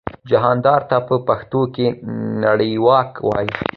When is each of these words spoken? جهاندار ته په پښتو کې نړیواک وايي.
جهاندار 0.29 0.81
ته 0.89 0.97
په 1.07 1.15
پښتو 1.27 1.61
کې 1.75 1.87
نړیواک 2.43 3.11
وايي. 3.27 3.49